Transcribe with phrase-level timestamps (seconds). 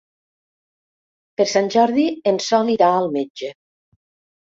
[1.41, 3.51] Per Sant Jordi en Sol irà al metge.